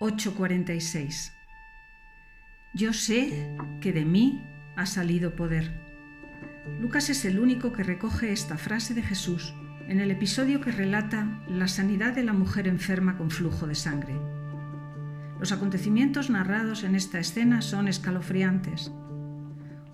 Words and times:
8:46. 0.00 1.32
Yo 2.74 2.92
sé 2.92 3.56
que 3.80 3.92
de 3.92 4.04
mí 4.04 4.42
ha 4.76 4.86
salido 4.86 5.36
poder. 5.36 5.80
Lucas 6.80 7.10
es 7.10 7.24
el 7.24 7.38
único 7.38 7.72
que 7.72 7.82
recoge 7.82 8.32
esta 8.32 8.56
frase 8.56 8.94
de 8.94 9.02
Jesús 9.02 9.54
en 9.86 10.00
el 10.00 10.10
episodio 10.10 10.60
que 10.60 10.72
relata 10.72 11.42
la 11.48 11.68
sanidad 11.68 12.14
de 12.14 12.24
la 12.24 12.32
mujer 12.32 12.66
enferma 12.66 13.16
con 13.16 13.30
flujo 13.30 13.66
de 13.66 13.74
sangre. 13.74 14.14
Los 15.38 15.52
acontecimientos 15.52 16.30
narrados 16.30 16.84
en 16.84 16.94
esta 16.94 17.18
escena 17.18 17.60
son 17.60 17.86
escalofriantes 17.86 18.92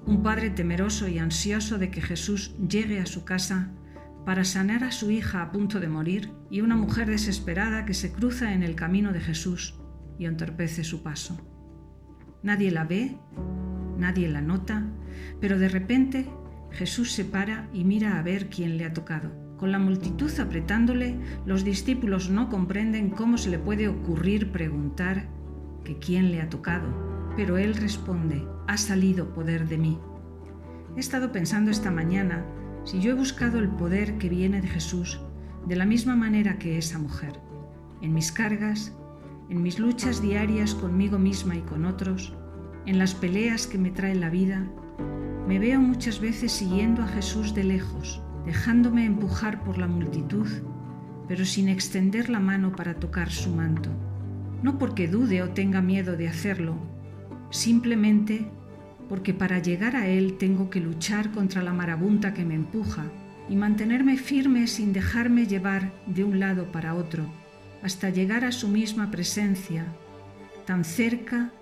un 0.07 0.23
padre 0.23 0.51
temeroso 0.51 1.09
y 1.09 1.19
ansioso 1.19 1.79
de 1.79 1.91
que 1.91 2.01
Jesús 2.01 2.55
llegue 2.69 3.01
a 3.01 3.07
su 3.07 3.25
casa 3.25 3.71
para 4.25 4.45
sanar 4.45 4.85
a 4.85 4.93
su 4.93 5.11
hija 5.11 5.43
a 5.43 5.53
punto 5.53 5.81
de 5.81 5.89
morir 5.89 6.33
y 6.51 6.61
una 6.61 6.77
mujer 6.77 7.09
desesperada 7.09 7.85
que 7.85 7.95
se 7.95 8.13
cruza 8.13 8.53
en 8.53 8.63
el 8.63 8.75
camino 8.75 9.13
de 9.13 9.21
Jesús 9.21 9.80
y 10.21 10.27
entorpece 10.27 10.85
su 10.85 11.03
paso. 11.03 11.37
Nadie 12.45 12.71
la 12.71 12.85
ve, 12.85 13.17
nadie 13.99 14.29
la 14.29 14.41
nota, 14.41 14.87
pero 15.41 15.59
de 15.59 15.69
repente 15.69 16.31
Jesús 16.71 17.11
se 17.11 17.25
para 17.25 17.69
y 17.73 17.83
mira 17.83 18.21
a 18.21 18.23
ver 18.23 18.49
quién 18.49 18.77
le 18.77 18.85
ha 18.85 18.93
tocado. 18.93 19.33
Con 19.57 19.73
la 19.73 19.81
multitud 19.81 20.31
apretándole, 20.39 21.19
los 21.45 21.65
discípulos 21.65 22.31
no 22.31 22.49
comprenden 22.49 23.11
cómo 23.11 23.37
se 23.37 23.51
le 23.51 23.59
puede 23.59 23.89
ocurrir 23.89 24.53
preguntar 24.53 25.27
que 25.83 25.99
quién 25.99 26.31
le 26.31 26.41
ha 26.41 26.49
tocado 26.49 27.11
pero 27.37 27.59
él 27.59 27.75
responde, 27.75 28.47
ha 28.67 28.77
salido 28.77 29.33
poder 29.33 29.69
de 29.69 29.79
mí. 29.79 29.99
He 30.97 31.01
estado 31.01 31.33
pensando 31.33 31.71
esta 31.71 31.91
mañana 31.91 32.45
si 32.85 33.01
yo 33.01 33.13
he 33.13 33.15
buscado 33.15 33.59
el 33.59 33.69
poder 33.69 34.19
que 34.19 34.29
viene 34.29 34.61
de 34.61 34.69
Jesús 34.69 35.21
de 35.67 35.77
la 35.77 35.87
misma 35.87 36.17
manera 36.17 36.59
que 36.59 36.79
esa 36.79 36.99
mujer, 36.99 37.41
en 38.03 38.15
mis 38.15 38.33
cargas, 38.33 38.95
en 39.51 39.63
mis 39.63 39.81
luchas 39.81 40.23
diarias 40.23 40.75
conmigo 40.77 41.19
misma 41.19 41.57
y 41.57 41.61
con 41.63 41.85
otros, 41.85 42.33
en 42.87 42.99
las 42.99 43.15
peleas 43.15 43.67
que 43.67 43.79
me 43.79 43.91
trae 43.91 44.15
la 44.15 44.31
vida, 44.31 44.71
me 45.49 45.59
veo 45.59 45.81
muchas 45.81 46.21
veces 46.21 46.53
siguiendo 46.53 47.03
a 47.03 47.09
Jesús 47.09 47.53
de 47.53 47.65
lejos, 47.65 48.23
dejándome 48.47 49.05
empujar 49.05 49.65
por 49.65 49.77
la 49.77 49.89
multitud, 49.89 50.47
pero 51.27 51.45
sin 51.45 51.69
extender 51.69 52.31
la 52.31 52.39
mano 52.39 52.71
para 52.77 52.95
tocar 52.95 53.31
su 53.31 53.51
manto, 53.51 53.91
no 54.63 54.79
porque 54.79 55.09
dude 55.09 55.43
o 55.43 55.51
tenga 55.51 55.83
miedo 55.83 56.17
de 56.17 56.29
hacerlo, 56.29 56.77
simplemente 57.51 58.49
porque 59.09 59.35
para 59.35 59.59
llegar 59.59 59.97
a 59.97 60.07
Él 60.07 60.39
tengo 60.39 60.71
que 60.71 60.79
luchar 60.79 61.33
contra 61.33 61.61
la 61.61 61.73
marabunta 61.73 62.33
que 62.35 62.45
me 62.45 62.55
empuja 62.55 63.11
y 63.49 63.57
mantenerme 63.57 64.17
firme 64.17 64.69
sin 64.69 64.93
dejarme 64.93 65.49
llevar 65.49 65.93
de 66.07 66.23
un 66.23 66.39
lado 66.39 66.71
para 66.71 66.95
otro, 66.95 67.25
hasta 67.83 68.11
llegar 68.11 68.45
a 68.45 68.53
su 68.53 68.69
misma 68.69 69.11
presencia, 69.11 69.87
tan 70.67 70.85
cerca 70.85 71.53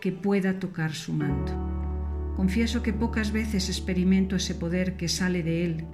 que 0.00 0.12
pueda 0.12 0.58
tocar 0.58 0.92
su 0.92 1.12
manto. 1.12 1.52
Confieso 2.36 2.82
que 2.82 2.92
pocas 2.92 3.32
veces 3.32 3.68
experimento 3.68 4.36
ese 4.36 4.54
poder 4.54 4.96
que 4.96 5.08
sale 5.08 5.42
de 5.42 5.64
Él 5.64 5.86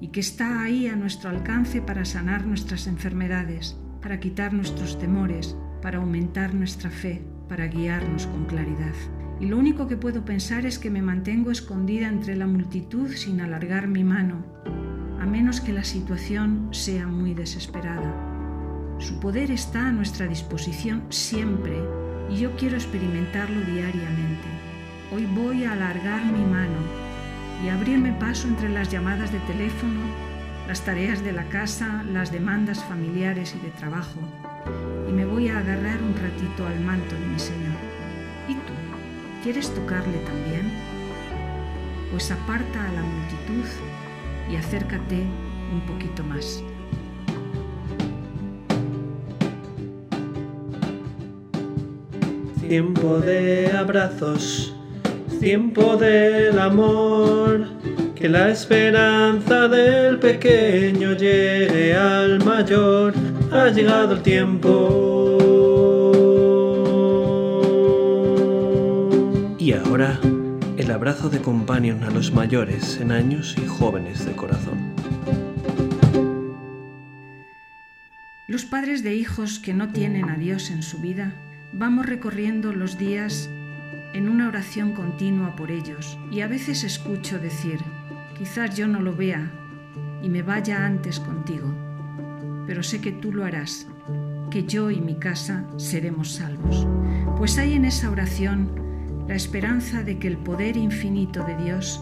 y 0.00 0.08
que 0.08 0.20
está 0.20 0.62
ahí 0.62 0.86
a 0.86 0.96
nuestro 0.96 1.30
alcance 1.30 1.80
para 1.80 2.04
sanar 2.04 2.46
nuestras 2.46 2.86
enfermedades, 2.86 3.76
para 4.02 4.20
quitar 4.20 4.52
nuestros 4.52 4.98
temores, 4.98 5.56
para 5.82 5.98
aumentar 5.98 6.54
nuestra 6.54 6.90
fe 6.90 7.22
para 7.50 7.66
guiarnos 7.66 8.28
con 8.28 8.44
claridad. 8.44 8.94
Y 9.40 9.46
lo 9.46 9.58
único 9.58 9.88
que 9.88 9.96
puedo 9.96 10.24
pensar 10.24 10.66
es 10.66 10.78
que 10.78 10.88
me 10.88 11.02
mantengo 11.02 11.50
escondida 11.50 12.06
entre 12.06 12.36
la 12.36 12.46
multitud 12.46 13.10
sin 13.10 13.40
alargar 13.40 13.88
mi 13.88 14.04
mano, 14.04 14.44
a 15.20 15.26
menos 15.26 15.60
que 15.60 15.72
la 15.72 15.82
situación 15.82 16.68
sea 16.70 17.08
muy 17.08 17.34
desesperada. 17.34 18.39
Su 19.00 19.18
poder 19.18 19.50
está 19.50 19.88
a 19.88 19.92
nuestra 19.92 20.26
disposición 20.26 21.04
siempre 21.08 21.82
y 22.30 22.36
yo 22.36 22.54
quiero 22.56 22.76
experimentarlo 22.76 23.62
diariamente. 23.62 24.46
Hoy 25.10 25.24
voy 25.24 25.64
a 25.64 25.72
alargar 25.72 26.24
mi 26.26 26.44
mano 26.44 26.78
y 27.64 27.70
abrirme 27.70 28.12
paso 28.12 28.46
entre 28.46 28.68
las 28.68 28.90
llamadas 28.90 29.32
de 29.32 29.38
teléfono, 29.40 30.00
las 30.68 30.82
tareas 30.84 31.24
de 31.24 31.32
la 31.32 31.48
casa, 31.48 32.04
las 32.12 32.30
demandas 32.30 32.84
familiares 32.84 33.54
y 33.58 33.64
de 33.64 33.70
trabajo 33.70 34.20
y 35.08 35.12
me 35.12 35.24
voy 35.24 35.48
a 35.48 35.58
agarrar 35.58 36.02
un 36.02 36.14
ratito 36.14 36.66
al 36.66 36.78
manto 36.80 37.14
de 37.14 37.26
mi 37.26 37.38
Señor. 37.38 37.76
¿Y 38.48 38.54
tú? 38.54 38.72
¿Quieres 39.42 39.74
tocarle 39.74 40.18
también? 40.18 40.70
Pues 42.10 42.30
aparta 42.30 42.86
a 42.86 42.92
la 42.92 43.02
multitud 43.02 43.64
y 44.50 44.56
acércate 44.56 45.24
un 45.72 45.80
poquito 45.86 46.22
más. 46.22 46.62
Tiempo 52.70 53.18
de 53.18 53.66
abrazos, 53.76 54.72
tiempo 55.40 55.96
del 55.96 56.56
amor, 56.56 57.66
que 58.14 58.28
la 58.28 58.48
esperanza 58.50 59.66
del 59.66 60.20
pequeño 60.20 61.14
llegue 61.14 61.96
al 61.96 62.44
mayor 62.44 63.12
ha 63.50 63.70
llegado 63.70 64.14
el 64.14 64.22
tiempo. 64.22 65.36
Y 69.58 69.72
ahora, 69.72 70.20
el 70.76 70.92
abrazo 70.92 71.28
de 71.28 71.40
companion 71.40 72.04
a 72.04 72.10
los 72.10 72.32
mayores 72.32 73.00
en 73.00 73.10
años 73.10 73.56
y 73.60 73.66
jóvenes 73.66 74.24
de 74.24 74.30
corazón. 74.36 74.94
Los 78.46 78.64
padres 78.64 79.02
de 79.02 79.16
hijos 79.16 79.58
que 79.58 79.74
no 79.74 79.88
tienen 79.88 80.30
a 80.30 80.36
Dios 80.36 80.70
en 80.70 80.84
su 80.84 80.98
vida, 81.00 81.34
vamos 81.72 82.06
recorriendo 82.06 82.72
los 82.72 82.98
días 82.98 83.48
en 84.12 84.28
una 84.28 84.48
oración 84.48 84.92
continua 84.92 85.54
por 85.56 85.70
ellos 85.70 86.18
y 86.30 86.40
a 86.40 86.48
veces 86.48 86.84
escucho 86.84 87.38
decir, 87.38 87.78
quizás 88.36 88.76
yo 88.76 88.88
no 88.88 89.00
lo 89.00 89.14
vea 89.14 89.50
y 90.22 90.28
me 90.28 90.42
vaya 90.42 90.84
antes 90.84 91.20
contigo 91.20 91.72
pero 92.70 92.84
sé 92.84 93.00
que 93.00 93.10
tú 93.10 93.32
lo 93.32 93.44
harás, 93.44 93.88
que 94.48 94.62
yo 94.62 94.92
y 94.92 95.00
mi 95.00 95.16
casa 95.16 95.64
seremos 95.76 96.34
salvos. 96.34 96.86
Pues 97.36 97.58
hay 97.58 97.72
en 97.72 97.84
esa 97.84 98.12
oración 98.12 99.24
la 99.26 99.34
esperanza 99.34 100.04
de 100.04 100.20
que 100.20 100.28
el 100.28 100.36
poder 100.36 100.76
infinito 100.76 101.44
de 101.44 101.56
Dios 101.56 102.00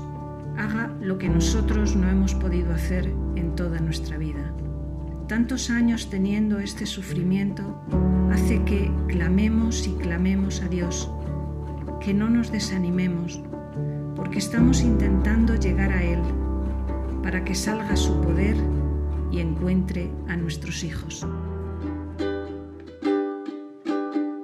haga 0.59 0.95
lo 1.00 1.17
que 1.17 1.31
nosotros 1.31 1.97
no 1.97 2.06
hemos 2.11 2.35
podido 2.35 2.75
hacer 2.75 3.06
en 3.35 3.55
toda 3.56 3.81
nuestra 3.81 4.19
vida. 4.19 4.53
Tantos 5.28 5.69
años 5.69 6.09
teniendo 6.09 6.59
este 6.59 6.87
sufrimiento 6.87 7.62
hace 8.33 8.65
que 8.65 8.91
clamemos 9.09 9.87
y 9.87 9.91
clamemos 9.93 10.62
a 10.62 10.69
Dios, 10.69 11.11
que 12.00 12.15
no 12.15 12.31
nos 12.31 12.50
desanimemos, 12.50 13.38
porque 14.17 14.38
estamos 14.38 14.81
intentando 14.81 15.55
llegar 15.55 15.93
a 15.93 16.03
Él 16.03 16.21
para 17.22 17.44
que 17.44 17.55
salga 17.55 17.94
su 17.94 18.19
poder 18.22 18.56
y 19.31 19.41
encuentre 19.41 20.11
a 20.29 20.37
nuestros 20.37 20.82
hijos. 20.82 21.26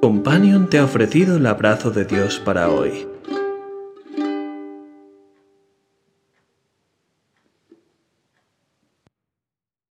Companion 0.03 0.69
te 0.69 0.79
ha 0.79 0.85
ofrecido 0.85 1.39
el 1.39 1.47
abrazo 1.47 1.93
de 1.93 2.05
Dios 2.05 2.39
para 2.45 2.69
hoy. 2.69 3.14